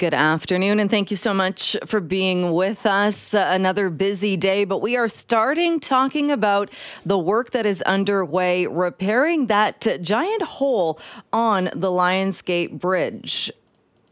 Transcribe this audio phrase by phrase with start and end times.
[0.00, 3.34] Good afternoon, and thank you so much for being with us.
[3.34, 6.70] Uh, another busy day, but we are starting talking about
[7.04, 10.98] the work that is underway repairing that giant hole
[11.34, 13.52] on the Lionsgate Bridge.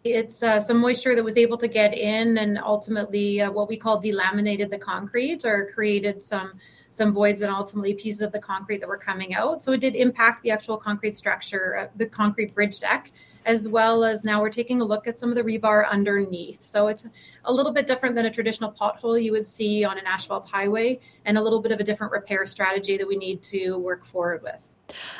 [0.04, 3.78] It's uh, some moisture that was able to get in and ultimately uh, what we
[3.78, 6.52] call delaminated the concrete or created some
[6.90, 9.62] some voids and ultimately pieces of the concrete that were coming out.
[9.62, 13.10] So it did impact the actual concrete structure, uh, the concrete bridge deck
[13.46, 16.62] as well as now we're taking a look at some of the rebar underneath.
[16.62, 17.04] So it's
[17.44, 21.00] a little bit different than a traditional pothole you would see on an asphalt highway
[21.24, 24.42] and a little bit of a different repair strategy that we need to work forward
[24.42, 24.62] with.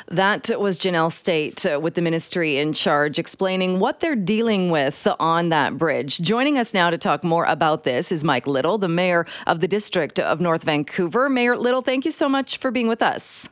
[0.07, 5.07] That was Janelle State uh, with the ministry in charge, explaining what they're dealing with
[5.19, 6.17] on that bridge.
[6.19, 9.67] Joining us now to talk more about this is Mike Little, the mayor of the
[9.67, 11.29] district of North Vancouver.
[11.29, 13.47] Mayor Little, thank you so much for being with us.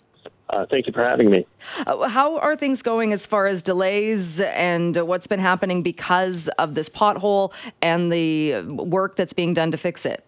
[0.49, 1.45] Uh, thank you for having me.
[1.85, 6.73] Uh, how are things going as far as delays and what's been happening because of
[6.73, 10.23] this pothole and the work that's being done to fix it?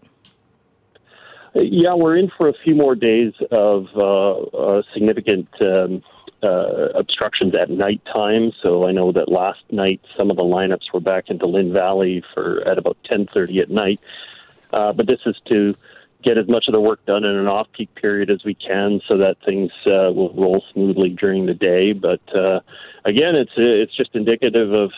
[1.56, 6.04] Yeah, we're in for a few more days of uh, uh significant um,
[6.44, 8.52] uh, obstructions at night time.
[8.62, 12.24] So I know that last night some of the lineups were back into Lynn Valley
[12.34, 14.00] for at about 10:30 at night.
[14.72, 15.76] Uh, but this is to
[16.24, 19.18] get as much of the work done in an off-peak period as we can, so
[19.18, 21.94] that things uh, will roll smoothly during the day.
[21.94, 22.60] But uh,
[23.06, 24.92] again, it's it's just indicative of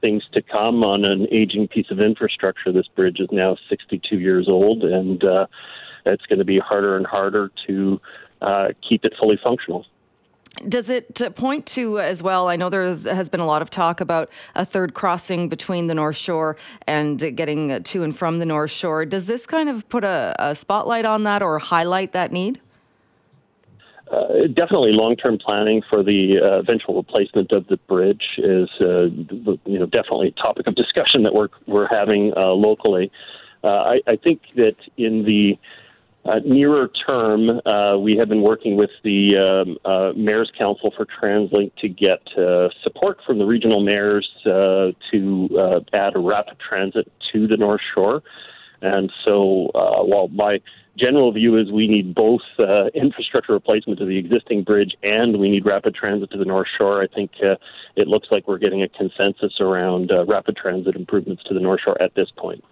[0.00, 2.72] things to come on an aging piece of infrastructure.
[2.72, 5.46] This bridge is now 62 years old, and uh,
[6.06, 8.00] it's going to be harder and harder to
[8.40, 9.86] uh, keep it fully functional.
[10.66, 12.48] Does it point to as well?
[12.48, 15.94] I know there has been a lot of talk about a third crossing between the
[15.94, 16.56] North Shore
[16.86, 19.04] and getting to and from the North Shore.
[19.04, 22.60] Does this kind of put a, a spotlight on that or highlight that need?
[24.10, 29.04] Uh, definitely, long-term planning for the uh, eventual replacement of the bridge is, uh,
[29.66, 33.12] you know, definitely a topic of discussion that we're we're having uh, locally.
[33.62, 35.58] Uh, I, I think that in the
[36.28, 41.06] uh, nearer term, uh, we have been working with the um, uh, Mayor's Council for
[41.06, 46.58] TransLink to get uh, support from the regional mayors uh, to uh, add a rapid
[46.58, 48.22] transit to the North Shore.
[48.80, 50.60] And so, while my
[50.96, 52.42] general view is we need both
[52.94, 57.02] infrastructure replacement to the existing bridge and we need rapid transit to the North Shore,
[57.02, 61.60] I think it looks like we're getting a consensus around rapid transit improvements to the
[61.60, 62.62] North Shore at this point.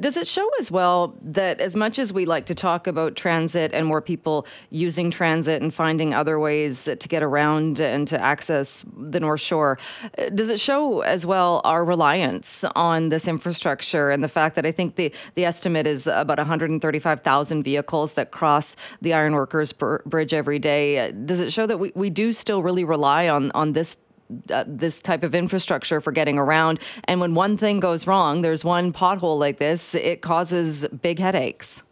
[0.00, 3.72] Does it show as well that as much as we like to talk about transit
[3.72, 8.84] and more people using transit and finding other ways to get around and to access
[8.96, 9.78] the North Shore,
[10.18, 14.66] uh, does it show as well our reliance on this infrastructure and the fact that
[14.66, 20.58] I think the, the estimate is about 135,000 vehicles that cross the Ironworkers Bridge every
[20.58, 20.98] day?
[20.98, 23.96] Uh, does it show that we, we do still really rely on, on this
[24.50, 26.80] uh, this type of infrastructure for getting around.
[27.04, 31.82] And when one thing goes wrong, there's one pothole like this, it causes big headaches.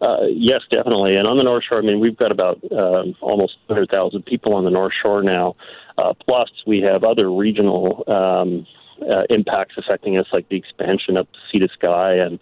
[0.00, 1.16] Uh, yes, definitely.
[1.16, 4.64] And on the North Shore, I mean, we've got about um, almost 100,000 people on
[4.64, 5.54] the North Shore now.
[5.98, 8.66] Uh, plus, we have other regional um,
[9.02, 12.38] uh, impacts affecting us, like the expansion up Sea to Sky and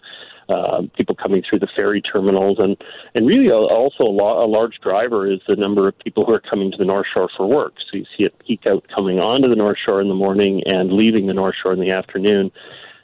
[0.49, 2.75] uh, people coming through the ferry terminals, and
[3.15, 6.41] and really also a, lo- a large driver is the number of people who are
[6.41, 7.73] coming to the North Shore for work.
[7.89, 10.91] So you see it peak out coming onto the North Shore in the morning and
[10.91, 12.51] leaving the North Shore in the afternoon,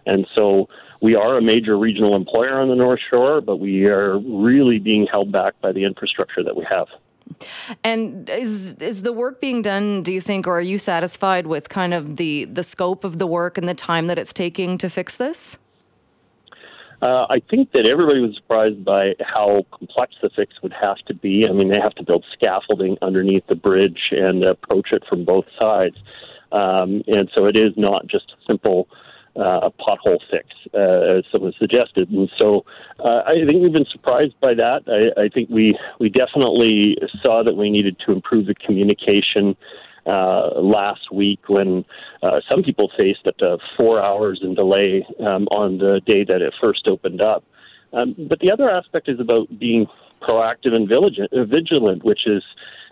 [0.05, 0.67] and so
[1.01, 5.05] we are a major regional employer on the North Shore, but we are really being
[5.05, 6.87] held back by the infrastructure that we have.
[7.83, 10.03] And is is the work being done?
[10.03, 13.27] Do you think, or are you satisfied with kind of the the scope of the
[13.27, 15.57] work and the time that it's taking to fix this?
[17.05, 21.13] Uh, I think that everybody was surprised by how complex the fix would have to
[21.13, 21.45] be.
[21.47, 25.45] I mean, they have to build scaffolding underneath the bridge and approach it from both
[25.59, 25.97] sides.
[26.51, 28.87] Um, and so it is not just a simple
[29.35, 32.09] uh, pothole fix, uh, as someone suggested.
[32.09, 32.65] And so
[32.97, 34.81] uh, I think we've been surprised by that.
[34.87, 39.55] I, I think we, we definitely saw that we needed to improve the communication
[40.05, 41.83] uh, last week when
[42.21, 46.41] uh, some people faced up to four hours in delay um, on the day that
[46.41, 47.43] it first opened up.
[47.93, 49.87] Um, but the other aspect is about being
[50.21, 52.43] proactive and vigilant, uh, vigilant which is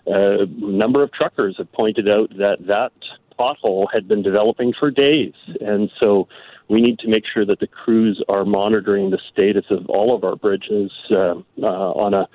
[0.07, 2.91] uh, a number of truckers have pointed out that that
[3.39, 5.33] pothole had been developing for days.
[5.59, 6.27] And so
[6.69, 10.23] we need to make sure that the crews are monitoring the status of all of
[10.23, 12.27] our bridges uh, uh, on a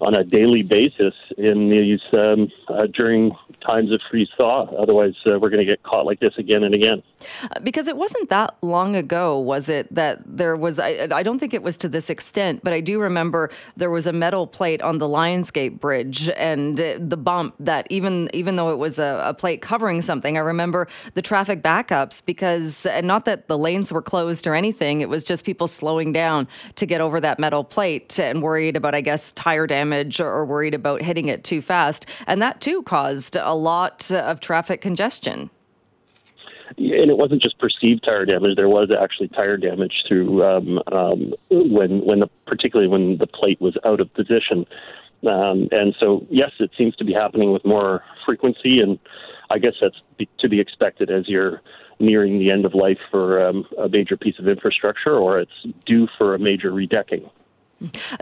[0.00, 3.32] on a daily basis in these um, uh, during
[3.64, 4.62] times of freeze thaw.
[4.78, 7.02] Otherwise, uh, we're going to get caught like this again and again.
[7.62, 11.52] Because it wasn't that long ago, was it, that there was, I, I, don't think
[11.52, 14.98] it was to this extent, but I do remember there was a metal plate on
[14.98, 19.60] the Lionsgate Bridge and the bump that even, even though it was a, a plate
[19.60, 24.46] covering something, I remember the traffic backups because, and not that the lanes were closed
[24.46, 28.42] or anything, it was just people slowing down to get over that metal plate and
[28.42, 29.89] worried about, I guess, tire damage
[30.20, 32.06] or worried about hitting it too fast.
[32.26, 35.50] And that too caused a lot of traffic congestion.
[36.76, 38.56] And it wasn't just perceived tire damage.
[38.56, 43.60] There was actually tire damage through um, um, when, when the, particularly when the plate
[43.60, 44.66] was out of position.
[45.26, 48.98] Um, and so, yes, it seems to be happening with more frequency, and
[49.50, 51.60] I guess that's be, to be expected as you're
[51.98, 56.08] nearing the end of life for um, a major piece of infrastructure or it's due
[56.16, 57.28] for a major redecking.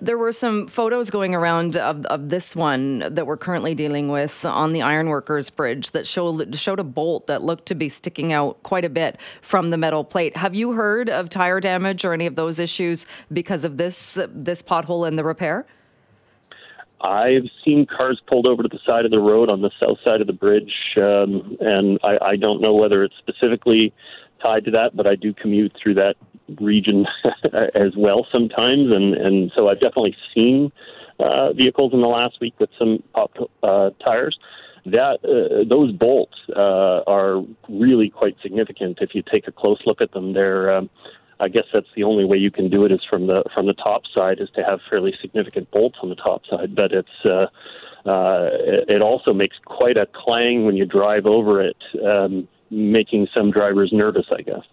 [0.01, 4.45] There were some photos going around of, of this one that we're currently dealing with
[4.45, 8.63] on the Ironworkers Bridge that showed showed a bolt that looked to be sticking out
[8.63, 10.37] quite a bit from the metal plate.
[10.37, 14.63] Have you heard of tire damage or any of those issues because of this this
[14.63, 15.67] pothole and the repair?
[17.01, 20.21] I've seen cars pulled over to the side of the road on the south side
[20.21, 23.93] of the bridge, um, and I, I don't know whether it's specifically
[24.43, 26.17] tied to that, but I do commute through that
[26.61, 27.07] region
[27.75, 30.73] as well sometimes, and and so I've definitely seen
[31.19, 34.39] uh, vehicles in the last week with some pop uh, tires.
[34.87, 38.99] That uh, those bolts uh, are really quite significant.
[39.01, 40.89] If you take a close look at them, they're um,
[41.41, 43.75] I guess that's the only way you can do it is from the from the
[43.75, 46.75] top side is to have fairly significant bolts on the top side.
[46.75, 47.47] But it's uh,
[48.09, 48.49] uh,
[48.89, 53.91] it also makes quite a clang when you drive over it, um, making some drivers
[53.93, 54.27] nervous.
[54.37, 54.65] I guess.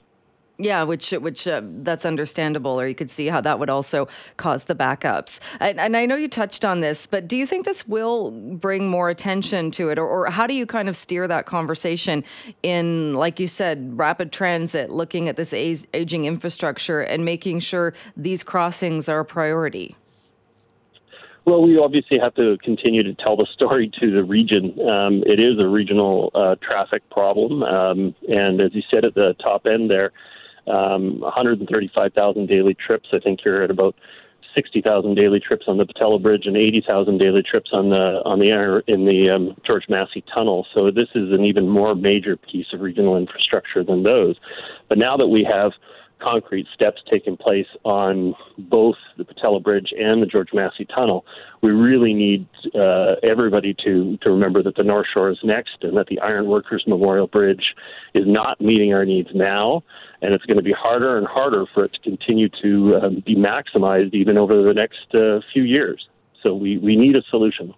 [0.57, 4.07] Yeah, which which uh, that's understandable, or you could see how that would also
[4.37, 5.41] cause the backups.
[5.59, 8.87] And, and, I know you touched on this, but do you think this will bring
[8.87, 12.23] more attention to it, or, or how do you kind of steer that conversation
[12.63, 18.41] in, like you said, rapid transit, looking at this aging infrastructure and making sure these
[18.41, 19.93] crossings are a priority?
[21.43, 24.79] Well, we obviously have to continue to tell the story to the region.
[24.87, 29.35] Um, it is a regional uh, traffic problem, um, and as you said at the
[29.43, 30.13] top end there
[30.67, 33.09] um, 135,000 daily trips.
[33.13, 33.95] I think you're at about
[34.55, 38.81] 60,000 daily trips on the Pattullo Bridge and 80,000 daily trips on the on the
[38.87, 40.65] in the um, George Massey Tunnel.
[40.73, 44.37] So this is an even more major piece of regional infrastructure than those.
[44.87, 45.73] But now that we have
[46.25, 51.23] concrete steps taking place on both the Pattullo Bridge and the George Massey Tunnel,
[51.61, 55.95] we really need uh, everybody to, to remember that the North Shore is next and
[55.97, 57.75] that the Iron Workers Memorial Bridge
[58.15, 59.83] is not meeting our needs now,
[60.23, 63.35] and it's going to be harder and harder for it to continue to um, be
[63.35, 66.07] maximized even over the next uh, few years.
[66.41, 67.73] So we, we need a solution.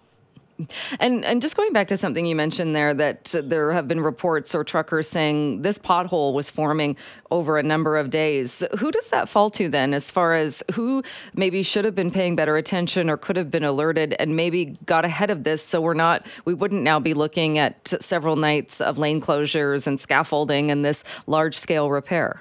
[0.98, 4.54] And and just going back to something you mentioned there that there have been reports
[4.54, 6.96] or truckers saying this pothole was forming
[7.30, 8.64] over a number of days.
[8.78, 11.02] Who does that fall to then as far as who
[11.34, 15.04] maybe should have been paying better attention or could have been alerted and maybe got
[15.04, 18.98] ahead of this so we're not we wouldn't now be looking at several nights of
[18.98, 22.40] lane closures and scaffolding and this large scale repair?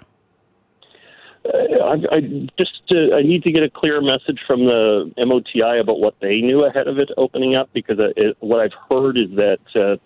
[1.54, 2.22] I, I
[2.58, 6.42] just uh, I need to get a clear message from the MOTI about what they
[6.42, 9.98] knew ahead of it opening up because it, what I've heard is that uh,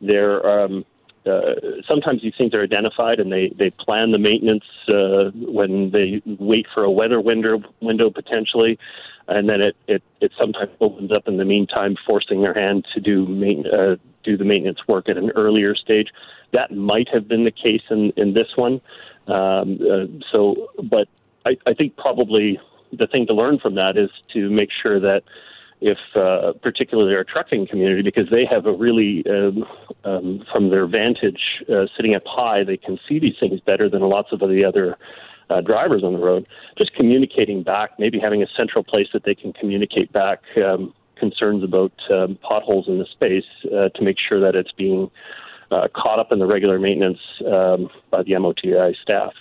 [0.00, 0.84] they're um,
[1.26, 1.54] uh,
[1.86, 6.66] sometimes these things are identified and they, they plan the maintenance uh, when they wait
[6.72, 8.78] for a weather window window potentially,
[9.26, 13.00] and then it, it, it sometimes opens up in the meantime, forcing their hand to
[13.00, 16.08] do main, uh, do the maintenance work at an earlier stage.
[16.52, 18.80] That might have been the case in, in this one.
[19.28, 21.08] Um, uh, so, but
[21.44, 22.58] I, I think probably
[22.92, 25.22] the thing to learn from that is to make sure that
[25.80, 29.64] if uh, particularly our trucking community, because they have a really, um,
[30.04, 34.02] um, from their vantage, uh, sitting up high, they can see these things better than
[34.02, 34.96] lots of the other
[35.50, 36.48] uh, drivers on the road.
[36.76, 41.62] Just communicating back, maybe having a central place that they can communicate back um, concerns
[41.62, 45.10] about um, potholes in the space uh, to make sure that it's being
[45.70, 49.32] uh, caught up in the regular maintenance um, by the MOTI staff.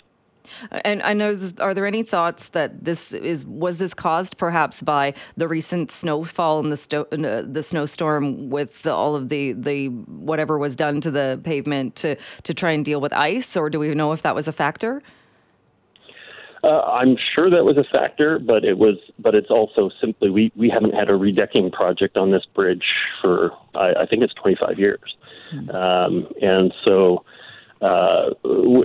[0.83, 5.13] And I know, are there any thoughts that this is was this caused perhaps by
[5.35, 9.87] the recent snowfall and the sto- uh, the snowstorm with the, all of the the
[9.87, 13.79] whatever was done to the pavement to to try and deal with ice, or do
[13.79, 15.01] we know if that was a factor?
[16.63, 20.51] Uh, I'm sure that was a factor, but it was, but it's also simply we,
[20.55, 22.83] we haven't had a redecking project on this bridge
[23.21, 25.15] for I, I think it's 25 years.
[25.69, 27.25] Um, and so
[27.81, 28.31] uh,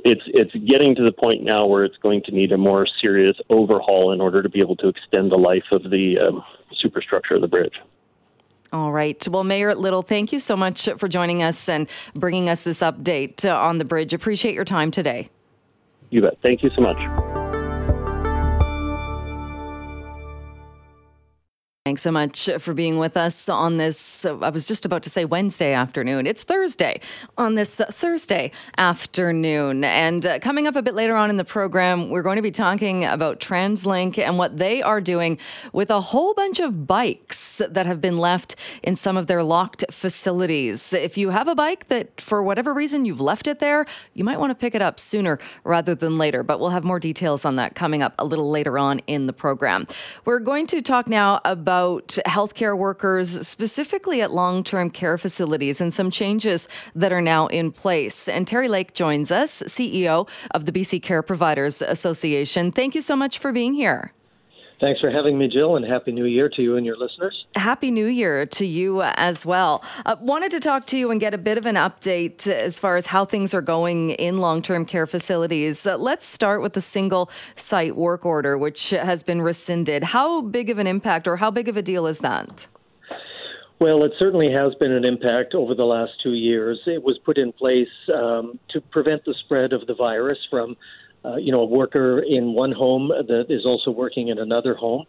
[0.04, 3.36] it's it's getting to the point now where it's going to need a more serious
[3.48, 6.42] overhaul in order to be able to extend the life of the um,
[6.74, 7.74] superstructure of the bridge.
[8.72, 9.26] All right.
[9.28, 13.44] Well, Mayor Little, thank you so much for joining us and bringing us this update
[13.50, 14.14] on the bridge.
[14.14, 15.28] Appreciate your time today.
[16.10, 16.38] You bet.
[16.42, 17.31] Thank you so much.
[21.84, 24.24] Thanks so much for being with us on this.
[24.24, 26.28] I was just about to say Wednesday afternoon.
[26.28, 27.00] It's Thursday
[27.36, 29.82] on this Thursday afternoon.
[29.82, 32.52] And uh, coming up a bit later on in the program, we're going to be
[32.52, 35.38] talking about TransLink and what they are doing
[35.72, 39.84] with a whole bunch of bikes that have been left in some of their locked
[39.90, 40.92] facilities.
[40.92, 44.38] If you have a bike that, for whatever reason, you've left it there, you might
[44.38, 46.44] want to pick it up sooner rather than later.
[46.44, 49.32] But we'll have more details on that coming up a little later on in the
[49.32, 49.88] program.
[50.24, 55.80] We're going to talk now about about healthcare workers, specifically at long term care facilities,
[55.80, 58.28] and some changes that are now in place.
[58.28, 62.72] And Terry Lake joins us, CEO of the BC Care Providers Association.
[62.72, 64.12] Thank you so much for being here.
[64.82, 67.46] Thanks for having me, Jill, and Happy New Year to you and your listeners.
[67.54, 69.84] Happy New Year to you as well.
[70.04, 72.96] Uh, wanted to talk to you and get a bit of an update as far
[72.96, 75.86] as how things are going in long term care facilities.
[75.86, 80.02] Uh, let's start with the single site work order, which has been rescinded.
[80.02, 82.66] How big of an impact or how big of a deal is that?
[83.78, 86.80] Well, it certainly has been an impact over the last two years.
[86.86, 90.76] It was put in place um, to prevent the spread of the virus from
[91.24, 95.04] uh, you know, a worker in one home that is also working in another home,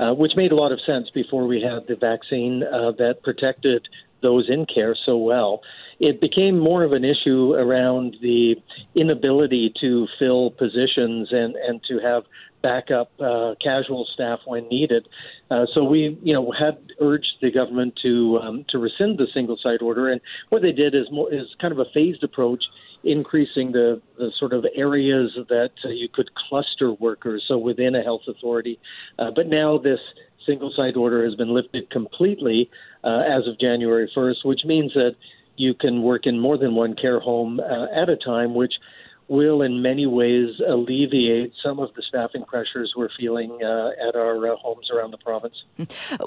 [0.00, 3.86] uh, which made a lot of sense before we had the vaccine uh, that protected
[4.22, 5.60] those in care so well.
[6.00, 8.56] It became more of an issue around the
[8.94, 12.24] inability to fill positions and, and to have
[12.62, 15.06] backup uh, casual staff when needed.
[15.50, 19.56] Uh, so we, you know, had urged the government to um, to rescind the single
[19.62, 22.62] site order, and what they did is more is kind of a phased approach
[23.08, 28.02] increasing the, the sort of areas that uh, you could cluster workers, so within a
[28.02, 28.78] health authority.
[29.18, 30.00] Uh, but now this
[30.46, 32.70] single site order has been lifted completely
[33.04, 35.14] uh, as of January 1st, which means that
[35.56, 38.74] you can work in more than one care home uh, at a time, which
[39.28, 44.52] will in many ways alleviate some of the staffing pressures we're feeling uh, at our
[44.52, 45.54] uh, homes around the province.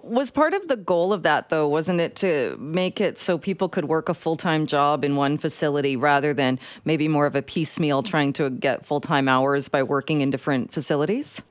[0.03, 3.69] Was part of the goal of that, though, wasn't it to make it so people
[3.69, 7.41] could work a full time job in one facility rather than maybe more of a
[7.41, 11.41] piecemeal trying to get full time hours by working in different facilities?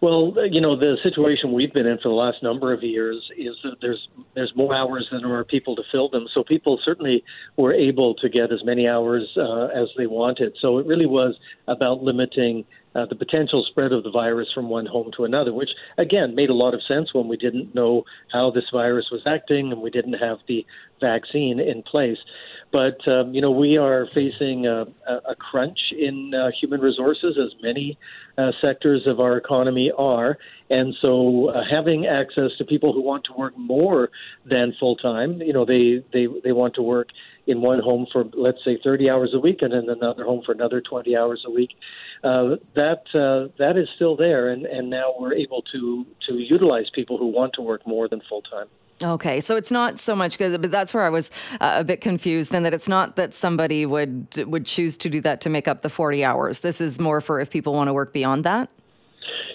[0.00, 3.54] Well, you know, the situation we've been in for the last number of years is
[3.64, 6.26] that there's there's more hours than there are people to fill them.
[6.32, 7.22] So people certainly
[7.58, 10.56] were able to get as many hours uh, as they wanted.
[10.58, 11.34] So it really was
[11.68, 15.70] about limiting uh, the potential spread of the virus from one home to another, which
[15.98, 19.72] again made a lot of sense when we didn't know how this virus was acting
[19.72, 20.66] and we didn't have the
[21.00, 22.18] vaccine in place.
[22.72, 27.60] But um, you know, we are facing a, a crunch in uh, human resources, as
[27.62, 27.98] many
[28.38, 33.24] uh, sectors of our economy are, and so uh, having access to people who want
[33.24, 34.10] to work more
[34.44, 37.08] than full time, you know, they they they want to work
[37.46, 40.52] in one home for let's say 30 hours a week, and in another home for
[40.52, 41.70] another 20 hours a week.
[42.22, 46.86] Uh, that uh, that is still there, and and now we're able to to utilize
[46.94, 48.66] people who want to work more than full time.
[49.02, 51.30] Okay, so it's not so much good, but that's where I was
[51.60, 55.22] uh, a bit confused, and that it's not that somebody would would choose to do
[55.22, 56.60] that to make up the forty hours.
[56.60, 58.70] This is more for if people want to work beyond that.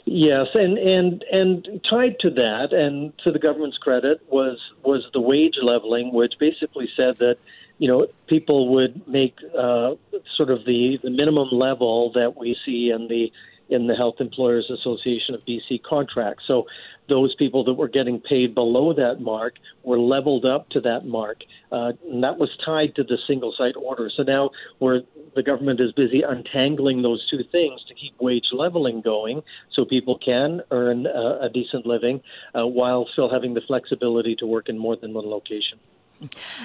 [0.05, 5.21] Yes, and and and tied to that, and to the government's credit, was was the
[5.21, 7.37] wage leveling, which basically said that
[7.77, 9.95] you know people would make uh,
[10.35, 13.31] sort of the the minimum level that we see in the
[13.69, 16.41] in the Health Employers Association of BC contract.
[16.45, 16.67] So
[17.07, 21.41] those people that were getting paid below that mark were leveled up to that mark,
[21.71, 24.09] uh, and that was tied to the single site order.
[24.15, 25.01] So now we're,
[25.35, 29.41] the government is busy untangling those two things to keep wage leveling going,
[29.71, 32.21] so people can earn uh, a decent living
[32.53, 35.79] uh, while still having the flexibility to work in more than one location.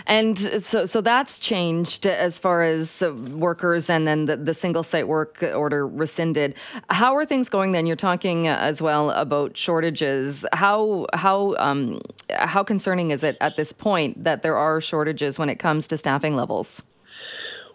[0.06, 5.08] And so, so that's changed as far as workers, and then the, the single site
[5.08, 6.54] work order rescinded.
[6.88, 7.72] How are things going?
[7.72, 10.46] Then you're talking as well about shortages.
[10.52, 15.48] How how um, how concerning is it at this point that there are shortages when
[15.48, 16.82] it comes to staffing levels?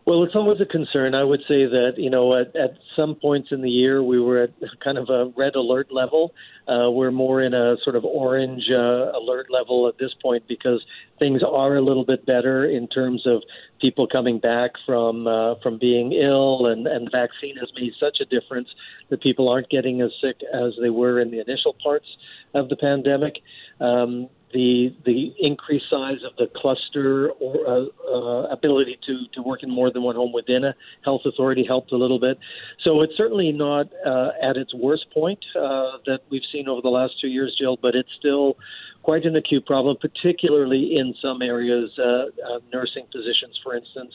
[0.06, 1.16] Well, it's always a concern.
[1.16, 4.44] I would say that you know at, at some points in the year we were
[4.44, 4.52] at
[4.84, 6.32] kind of a red alert level.
[6.68, 10.86] Uh, we're more in a sort of orange uh, alert level at this point because
[11.18, 13.42] things are a little bit better in terms of
[13.82, 18.26] people coming back from uh, from being ill, and and vaccine has made such a
[18.26, 18.70] difference
[19.10, 22.08] that people aren't getting as sick as they were in the initial parts
[22.54, 23.38] of the pandemic.
[23.80, 29.62] Um, the the increased size of the cluster or uh, uh, ability to to work
[29.64, 32.40] in more than one home within a health authority helped a little bit.
[32.82, 36.90] So it's certainly not uh, at its worst point uh, that we've seen over the
[36.90, 38.58] last two years, Jill, but it's still
[39.04, 41.92] quite an acute problem, particularly in some areas.
[42.00, 44.14] Uh, uh, nursing positions, for instance,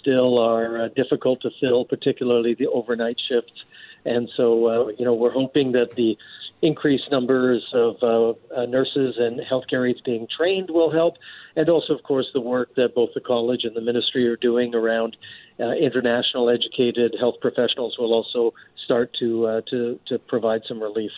[0.00, 3.58] still are difficult to fill, particularly the overnight shifts.
[4.04, 6.16] And so, you know, we're hoping that the
[6.62, 11.14] increased numbers of uh, uh, nurses and healthcare aides being trained will help,
[11.56, 14.74] and also, of course, the work that both the college and the ministry are doing
[14.74, 15.16] around
[15.60, 18.54] uh, international educated health professionals will also
[18.84, 21.10] start to uh, to to provide some relief.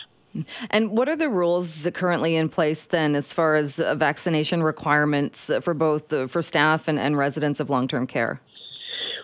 [0.69, 5.73] And what are the rules currently in place then, as far as vaccination requirements for
[5.73, 8.41] both uh, for staff and, and residents of long term care?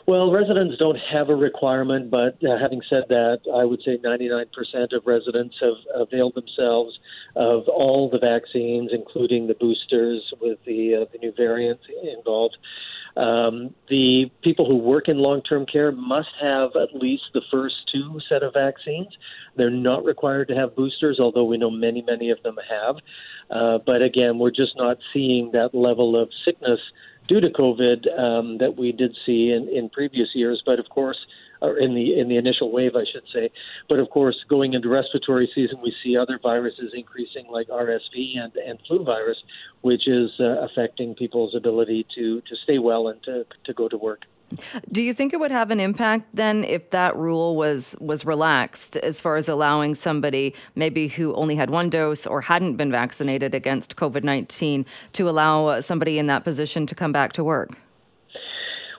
[0.07, 4.45] Well, residents don't have a requirement, but uh, having said that, I would say 99%
[4.93, 6.99] of residents have availed themselves
[7.35, 11.79] of all the vaccines, including the boosters with the uh, the new variant
[12.17, 12.57] involved.
[13.15, 17.75] Um, the people who work in long term care must have at least the first
[17.91, 19.09] two set of vaccines.
[19.57, 22.95] They're not required to have boosters, although we know many, many of them have.
[23.49, 26.79] Uh, but again, we're just not seeing that level of sickness
[27.31, 30.61] due to COVID um, that we did see in, in previous years.
[30.65, 31.17] But of course,
[31.61, 33.49] or in the in the initial wave, I should say.
[33.87, 38.53] But of course, going into respiratory season, we see other viruses increasing, like RSV and
[38.55, 39.37] and flu virus,
[39.79, 43.97] which is uh, affecting people's ability to to stay well and to to go to
[43.97, 44.23] work.
[44.91, 48.97] Do you think it would have an impact then if that rule was was relaxed
[48.97, 53.55] as far as allowing somebody maybe who only had one dose or hadn't been vaccinated
[53.55, 57.77] against COVID-19 to allow somebody in that position to come back to work?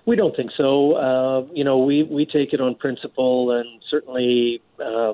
[0.04, 0.92] We don't think so.
[0.94, 5.12] Uh, you know, we, we take it on principle, and certainly, uh,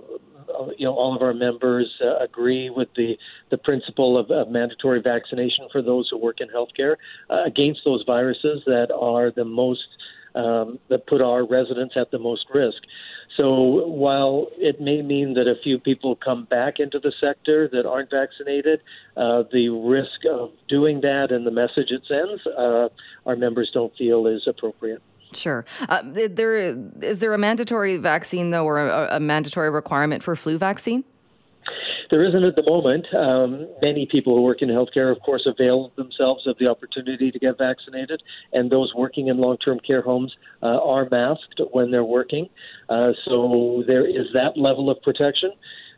[0.78, 3.18] you know, all of our members uh, agree with the
[3.50, 6.96] the principle of, of, mandatory vaccination for those who work in healthcare
[7.28, 9.86] uh, against those viruses that are the most
[10.34, 12.82] um, that put our residents at the most risk.
[13.36, 17.86] So while it may mean that a few people come back into the sector that
[17.86, 18.80] aren't vaccinated,
[19.16, 22.88] uh, the risk of doing that and the message it sends, uh,
[23.26, 25.00] our members don't feel is appropriate.
[25.34, 25.64] Sure.
[25.88, 26.56] Uh, there
[27.02, 31.04] is there a mandatory vaccine though, or a, a mandatory requirement for flu vaccine?
[32.10, 33.06] There isn't at the moment.
[33.14, 37.38] Um, many people who work in healthcare, of course, avail themselves of the opportunity to
[37.38, 38.22] get vaccinated,
[38.52, 42.48] and those working in long term care homes uh, are masked when they're working.
[42.88, 45.52] Uh, so there is that level of protection.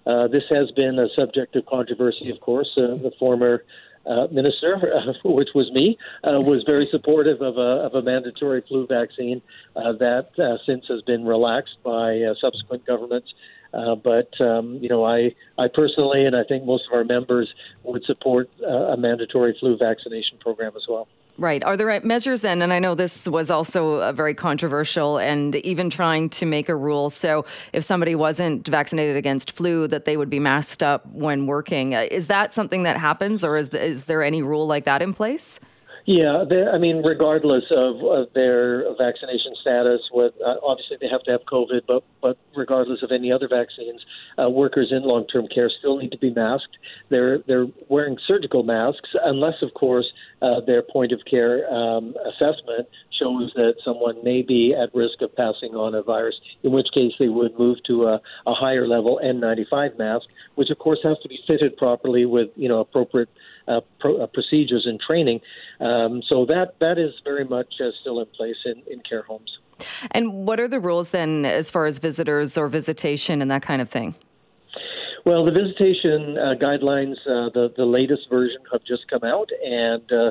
[0.07, 2.68] Uh, this has been a subject of controversy, of course.
[2.77, 3.64] Uh, the former
[4.11, 8.62] uh, minister, uh, which was me, uh, was very supportive of a, of a mandatory
[8.66, 9.40] flu vaccine
[9.77, 13.33] uh, that uh, since has been relaxed by subsequent governments.
[13.73, 18.05] But um, you know, I I personally, and I think most of our members would
[18.05, 21.07] support a mandatory flu vaccination program as well.
[21.40, 21.64] Right.
[21.64, 22.61] Are there measures then?
[22.61, 26.76] And I know this was also uh, very controversial and even trying to make a
[26.76, 27.09] rule.
[27.09, 31.94] So if somebody wasn't vaccinated against flu, that they would be masked up when working.
[31.94, 35.14] Uh, is that something that happens or is, is there any rule like that in
[35.14, 35.59] place?
[36.12, 36.42] Yeah,
[36.75, 41.42] I mean, regardless of, of their vaccination status, with uh, obviously they have to have
[41.42, 44.05] COVID, but but regardless of any other vaccines,
[44.37, 46.79] uh, workers in long-term care still need to be masked.
[47.11, 52.88] They're they're wearing surgical masks, unless, of course, uh, their point of care um, assessment
[53.16, 56.35] shows that someone may be at risk of passing on a virus.
[56.64, 60.79] In which case, they would move to a, a higher level N95 mask, which of
[60.81, 63.29] course has to be fitted properly with you know appropriate
[63.70, 65.40] uh, pro, uh, procedures and training.
[65.80, 69.50] Um, so that that is very much uh, still in place in, in care homes.
[70.11, 73.80] And what are the rules then as far as visitors or visitation and that kind
[73.80, 74.14] of thing?
[75.24, 80.11] Well, the visitation uh, guidelines, uh, the the latest version have just come out, and
[80.12, 80.30] uh,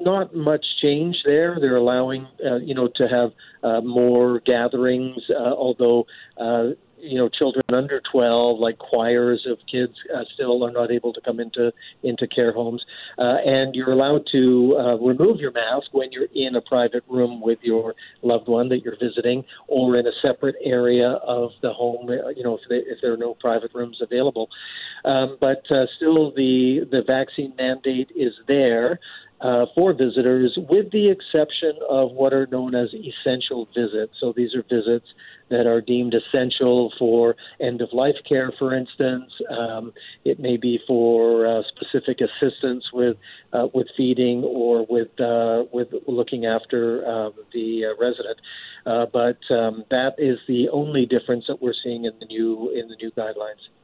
[0.00, 1.58] not much change there.
[1.60, 6.70] They're allowing, uh, you know, to have uh, more gatherings, uh, although uh,
[7.06, 11.20] you know children under 12 like choirs of kids uh, still are not able to
[11.20, 12.84] come into into care homes.
[13.18, 17.40] Uh, and you're allowed to uh, remove your mask when you're in a private room
[17.40, 22.08] with your loved one that you're visiting or in a separate area of the home
[22.08, 24.48] uh, you know if, they, if there are no private rooms available.
[25.04, 28.98] Um, but uh, still the the vaccine mandate is there
[29.40, 34.14] uh, for visitors, with the exception of what are known as essential visits.
[34.20, 35.06] So these are visits
[35.50, 39.30] that are deemed essential for end of life care, for instance.
[39.50, 39.92] Um,
[40.24, 43.16] it may be for uh, specific assistance with
[43.52, 48.38] uh, with feeding or with uh, with looking after um, the uh, resident.
[48.86, 52.88] Uh, but um, that is the only difference that we're seeing in the new in
[52.88, 53.75] the new guidelines.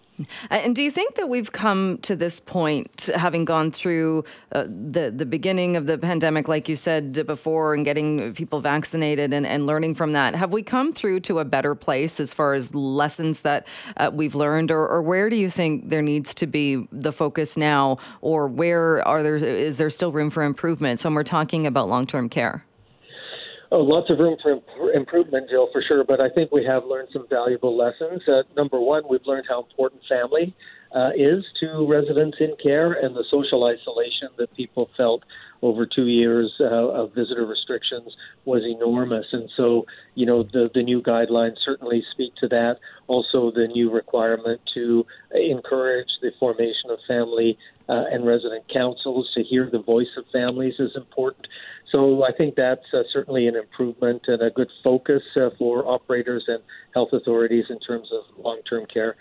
[0.51, 5.11] And do you think that we've come to this point, having gone through uh, the
[5.11, 9.67] the beginning of the pandemic, like you said before, and getting people vaccinated and, and
[9.67, 10.35] learning from that?
[10.35, 14.35] Have we come through to a better place as far as lessons that uh, we've
[14.35, 18.49] learned, or, or where do you think there needs to be the focus now, or
[18.49, 21.01] where are there is there still room for improvement?
[21.01, 22.65] So when we're talking about long term care.
[23.75, 26.05] Oh, lots of room for imp- improvement, Jill, for sure.
[26.05, 28.21] But I think we have learned some valuable lessons.
[28.29, 30.55] Uh, number one, we've learned how important family
[30.95, 35.23] uh, is to residents in care and the social isolation that people felt
[35.63, 39.25] over two years uh, of visitor restrictions was enormous.
[39.33, 42.77] And so, you know, the, the new guidelines certainly speak to that.
[43.07, 47.57] Also, the new requirement to encourage the formation of family
[47.93, 51.47] uh, and resident councils to hear the voice of families is important.
[51.91, 56.45] So I think that's uh, certainly an improvement and a good focus uh, for operators
[56.49, 56.61] and
[56.95, 59.17] health authorities in terms of long term care.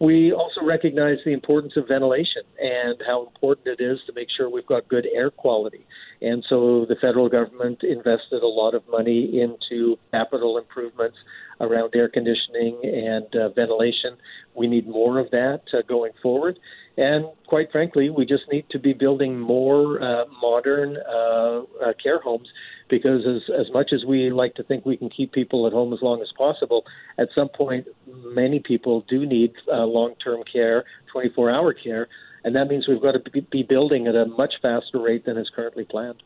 [0.00, 4.50] We also recognize the importance of ventilation and how important it is to make sure
[4.50, 5.86] we've got good air quality.
[6.20, 11.16] And so the federal government invested a lot of money into capital improvements
[11.60, 14.16] around air conditioning and uh, ventilation.
[14.54, 16.58] We need more of that uh, going forward.
[16.96, 22.20] And quite frankly, we just need to be building more uh, modern uh, uh, care
[22.20, 22.48] homes
[22.88, 25.92] because, as, as much as we like to think we can keep people at home
[25.92, 26.84] as long as possible,
[27.18, 32.08] at some point, many people do need uh, long term care, 24 hour care.
[32.44, 35.50] And that means we've got to be building at a much faster rate than is
[35.54, 36.22] currently planned.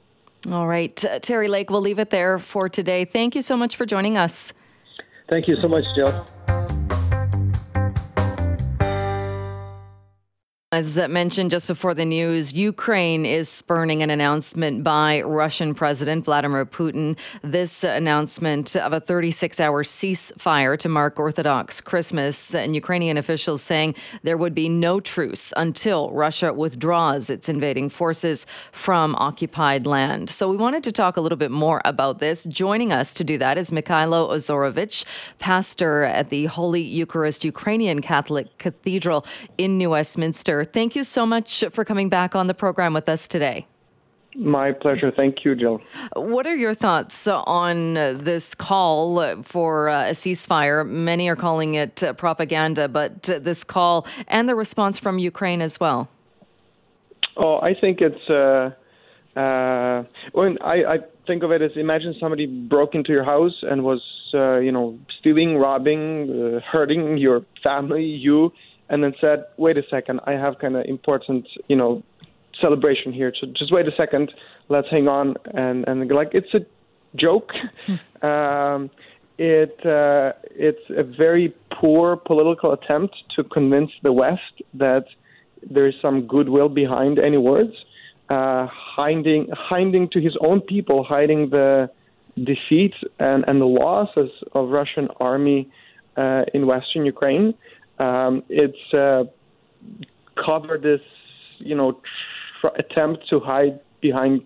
[0.50, 0.94] All right.
[1.22, 3.04] Terry Lake, we'll leave it there for today.
[3.04, 4.52] Thank you so much for joining us.
[5.30, 6.39] Thank you so much, Jill.
[10.72, 16.64] As mentioned just before the news, Ukraine is spurning an announcement by Russian President Vladimir
[16.64, 17.18] Putin.
[17.42, 23.96] This announcement of a 36 hour ceasefire to mark Orthodox Christmas, and Ukrainian officials saying
[24.22, 30.30] there would be no truce until Russia withdraws its invading forces from occupied land.
[30.30, 32.44] So we wanted to talk a little bit more about this.
[32.44, 35.04] Joining us to do that is Mikhailo Ozorovich,
[35.40, 39.26] pastor at the Holy Eucharist Ukrainian Catholic Cathedral
[39.58, 40.59] in New Westminster.
[40.64, 43.66] Thank you so much for coming back on the program with us today.
[44.36, 45.10] My pleasure.
[45.10, 45.82] Thank you, Jill.
[46.14, 50.88] What are your thoughts on this call for a ceasefire?
[50.88, 56.08] Many are calling it propaganda, but this call and the response from Ukraine as well.
[57.36, 58.30] Oh, I think it's.
[58.30, 58.70] Uh,
[59.36, 63.84] uh, when I, I think of it as imagine somebody broke into your house and
[63.84, 64.02] was,
[64.34, 68.52] uh, you know, stealing, robbing, uh, hurting your family, you,
[68.90, 72.02] and then said, "Wait a second, I have kind of important, you know,
[72.60, 73.32] celebration here.
[73.40, 74.32] So just wait a second,
[74.68, 76.60] let's hang on." And and like it's a
[77.16, 77.52] joke.
[78.22, 78.90] um,
[79.38, 85.06] it uh, it's a very poor political attempt to convince the West that
[85.68, 87.72] there is some goodwill behind any words.
[88.28, 91.90] Uh, hiding hiding to his own people, hiding the
[92.36, 95.68] defeat and, and the losses of Russian army
[96.16, 97.54] uh, in Western Ukraine.
[98.00, 99.24] Um, it's uh,
[100.44, 101.00] covered this,
[101.58, 102.00] you know,
[102.60, 104.42] tr- attempt to hide behind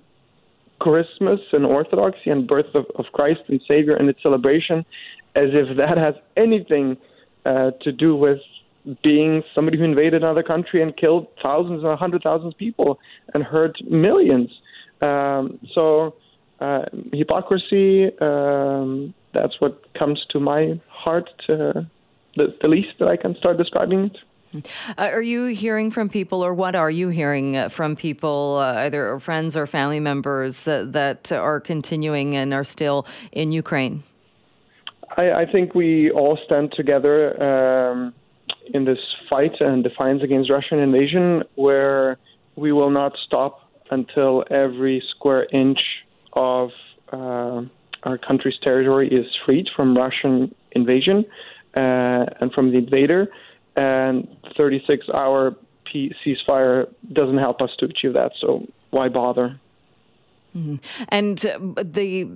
[0.80, 4.84] Christmas and Orthodoxy and birth of, of Christ and Savior and its celebration,
[5.36, 6.96] as if that has anything
[7.46, 8.40] uh, to do with
[9.02, 12.98] being somebody who invaded another country and killed thousands and hundred thousands of people
[13.32, 14.50] and hurt millions.
[15.00, 16.16] Um, so
[16.60, 18.10] uh, hypocrisy.
[18.20, 21.88] Um, that's what comes to my heart to
[22.36, 24.16] the, the least that I can start describing it.
[24.54, 24.60] Uh,
[24.96, 29.18] are you hearing from people, or what are you hearing uh, from people, uh, either
[29.18, 34.04] friends or family members, uh, that are continuing and are still in Ukraine?
[35.16, 38.14] I, I think we all stand together um,
[38.72, 42.18] in this fight and defiance against Russian invasion, where
[42.56, 45.80] we will not stop until every square inch
[46.32, 46.70] of
[47.12, 47.62] uh,
[48.04, 51.24] our country's territory is freed from Russian invasion
[51.74, 53.28] and from the invader.
[53.76, 55.56] And 36 hour
[55.94, 58.32] ceasefire doesn't help us to achieve that.
[58.40, 59.60] So why bother?
[60.56, 60.76] Mm-hmm.
[61.08, 62.28] And uh, the,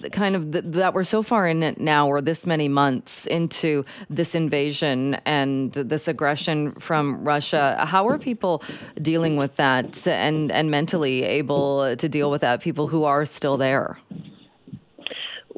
[0.00, 3.26] the, kind of the, that we're so far in it now, or this many months
[3.26, 7.76] into this invasion and this aggression from Russia.
[7.80, 8.62] How are people
[9.02, 12.60] dealing with that and and mentally able to deal with that?
[12.60, 13.98] People who are still there.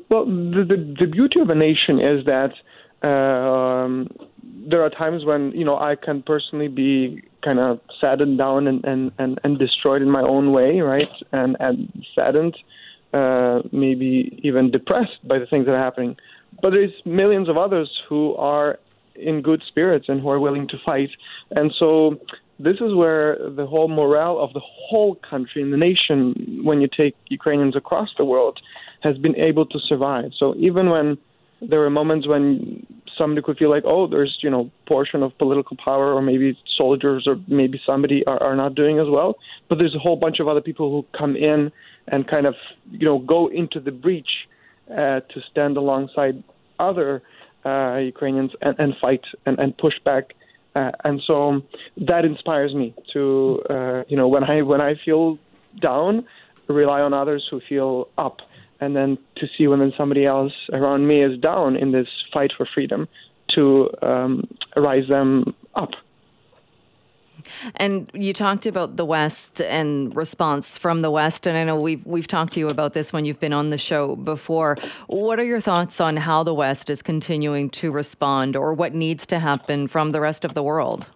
[0.08, 2.54] Well, the the, the beauty of a nation is that
[3.02, 4.08] um,
[4.68, 8.84] there are times when you know I can personally be kind of saddened down and,
[8.84, 11.08] and, and, and destroyed in my own way, right?
[11.32, 12.56] And and saddened,
[13.12, 16.16] uh, maybe even depressed by the things that are happening.
[16.60, 18.78] But there's millions of others who are
[19.14, 21.10] in good spirits and who are willing to fight.
[21.50, 22.18] And so
[22.58, 26.88] this is where the whole morale of the whole country and the nation, when you
[26.88, 28.58] take Ukrainians across the world,
[29.02, 30.30] has been able to survive.
[30.36, 31.18] So even when
[31.60, 35.76] there were moments when somebody could feel like, oh, there's you know portion of political
[35.82, 39.36] power, or maybe soldiers, or maybe somebody are, are not doing as well,
[39.68, 41.72] but there's a whole bunch of other people who come in
[42.06, 42.54] and kind of
[42.90, 44.30] you know go into the breach
[44.90, 46.42] uh, to stand alongside
[46.78, 47.22] other
[47.64, 50.34] uh, Ukrainians and, and fight and, and push back.
[50.74, 51.60] Uh, and so
[51.96, 55.38] that inspires me to, uh, you know, when I when I feel
[55.80, 56.24] down,
[56.68, 58.38] rely on others who feel up,
[58.80, 62.66] and then to see when somebody else around me is down in this fight for
[62.66, 63.08] freedom,
[63.54, 65.90] to um, rise them up.
[67.76, 72.04] And you talked about the West and response from the West, and I know we've
[72.04, 74.76] we've talked to you about this when you've been on the show before.
[75.06, 79.24] What are your thoughts on how the West is continuing to respond, or what needs
[79.28, 81.08] to happen from the rest of the world?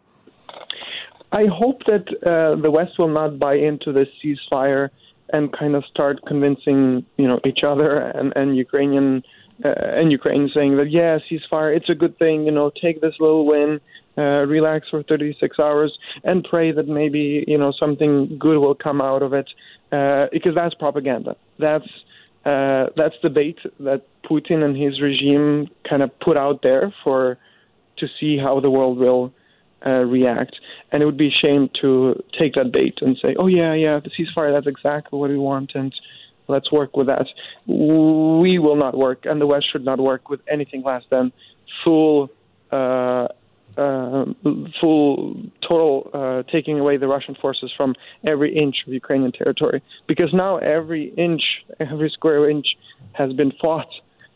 [1.32, 4.90] I hope that uh, the West will not buy into this ceasefire
[5.32, 9.22] and kind of start convincing you know each other and and Ukrainian
[9.64, 13.14] uh, and Ukraine saying that yeah ceasefire it's a good thing you know take this
[13.18, 13.80] little win
[14.18, 19.00] uh, relax for 36 hours and pray that maybe you know something good will come
[19.00, 19.48] out of it
[19.90, 21.36] uh, because that's propaganda.
[21.58, 21.88] That's
[22.44, 27.38] uh, that's the bait that Putin and his regime kind of put out there for
[27.98, 29.32] to see how the world will
[29.86, 30.58] uh, react.
[30.90, 34.00] And it would be a shame to take that bait and say, "Oh yeah, yeah,
[34.00, 35.94] the ceasefire that's exactly what we want," and
[36.48, 37.26] let's work with that.
[37.66, 41.32] We will not work, and the West should not work with anything less than
[41.84, 42.30] full.
[42.70, 43.28] Uh,
[43.76, 44.26] uh,
[44.80, 45.34] full
[45.66, 50.58] total uh, taking away the Russian forces from every inch of Ukrainian territory because now
[50.58, 51.42] every inch,
[51.80, 52.66] every square inch
[53.12, 53.88] has been fought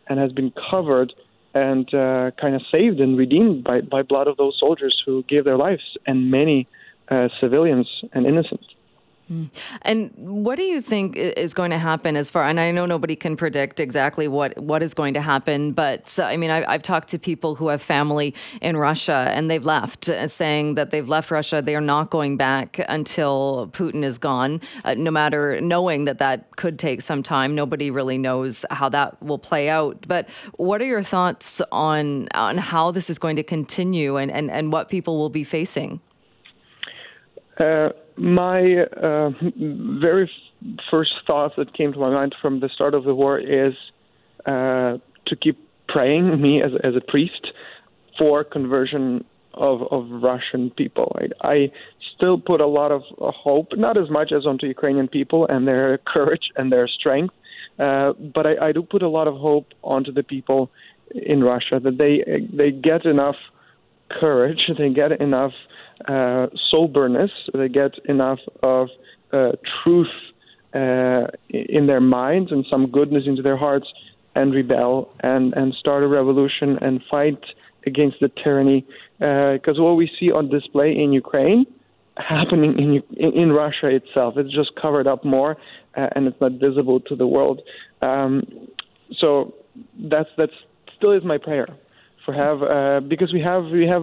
[0.08, 1.12] and has been covered
[1.56, 5.44] and uh, kind of saved and redeemed by, by blood of those soldiers who gave
[5.44, 6.68] their lives and many
[7.08, 8.66] uh, civilians and innocents.
[9.82, 12.44] And what do you think is going to happen as far?
[12.44, 16.36] And I know nobody can predict exactly what what is going to happen, but I
[16.36, 20.28] mean, I, have talked to people who have family in Russia and they've left, uh,
[20.28, 21.60] saying that they've left Russia.
[21.60, 24.60] They are not going back until Putin is gone.
[24.84, 29.20] Uh, no matter knowing that that could take some time, nobody really knows how that
[29.20, 30.06] will play out.
[30.06, 34.52] But what are your thoughts on on how this is going to continue and and,
[34.52, 36.00] and what people will be facing?
[37.58, 39.30] Uh, my uh,
[40.00, 43.38] very f- first thought that came to my mind from the start of the war
[43.38, 43.74] is
[44.46, 47.48] uh, to keep praying, me as, as a priest,
[48.18, 49.24] for conversion
[49.54, 51.16] of, of Russian people.
[51.42, 51.72] I, I
[52.16, 55.66] still put a lot of uh, hope, not as much as onto Ukrainian people and
[55.66, 57.34] their courage and their strength,
[57.78, 60.70] uh, but I, I do put a lot of hope onto the people
[61.14, 62.24] in Russia that they
[62.56, 63.36] they get enough
[64.10, 65.52] courage, they get enough
[66.08, 68.88] uh, soberness, they get enough of
[69.32, 70.08] uh, truth
[70.74, 73.86] uh, in their minds and some goodness into their hearts
[74.34, 77.42] and rebel and, and start a revolution and fight
[77.86, 78.84] against the tyranny.
[79.18, 81.64] Because uh, what we see on display in Ukraine
[82.16, 85.56] happening in, in, Russia itself, it's just covered up more
[85.96, 87.62] uh, and it's not visible to the world.
[88.02, 88.68] Um,
[89.18, 89.54] so
[90.10, 90.52] that's that's
[90.96, 91.66] still is my prayer
[92.26, 94.02] for have uh, because we have we have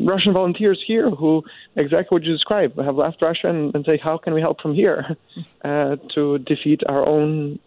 [0.00, 1.42] Russian volunteers here who
[1.76, 4.74] exactly what you described have left Russia and, and say how can we help from
[4.74, 5.16] here
[5.64, 7.58] uh, to defeat our own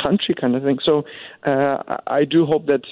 [0.00, 0.78] country kind of thing.
[0.82, 1.04] So
[1.44, 2.82] uh, I do hope that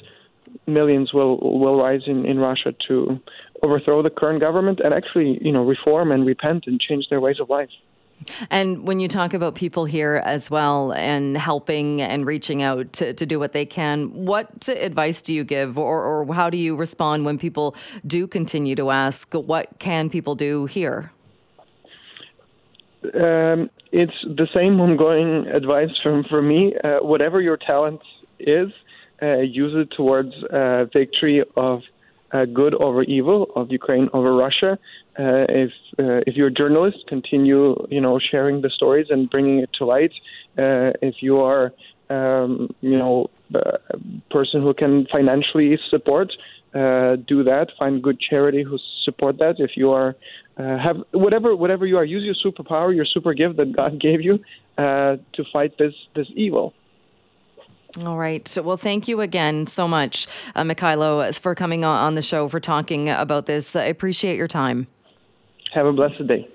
[0.66, 3.20] millions will will rise in, in Russia to
[3.62, 7.40] overthrow the current government and actually you know reform and repent and change their ways
[7.40, 7.70] of life.
[8.50, 13.12] And when you talk about people here as well and helping and reaching out to,
[13.14, 16.76] to do what they can, what advice do you give or, or how do you
[16.76, 17.74] respond when people
[18.06, 21.12] do continue to ask, what can people do here?
[23.14, 26.74] Um, it's the same ongoing advice from, from me.
[26.84, 28.00] Uh, whatever your talent
[28.38, 28.68] is,
[29.22, 31.80] uh, use it towards uh, victory of
[32.32, 34.78] uh, good over evil, of Ukraine over Russia.
[35.18, 39.58] Uh, if uh, if you're a journalist, continue you know sharing the stories and bringing
[39.58, 40.12] it to light.
[40.56, 41.72] Uh, if you are
[42.10, 43.78] um, you know a
[44.30, 46.32] person who can financially support,
[46.74, 47.68] uh, do that.
[47.78, 49.56] Find good charity who support that.
[49.58, 50.14] If you are
[50.56, 54.22] uh, have whatever whatever you are, use your superpower, your super gift that God gave
[54.22, 54.38] you
[54.78, 56.72] to fight this this evil.
[58.04, 58.46] All right.
[58.46, 62.60] So, well, thank you again so much, uh, Mikhailo, for coming on the show, for
[62.60, 63.74] talking about this.
[63.74, 64.86] I appreciate your time.
[65.72, 66.48] Have a blessed day.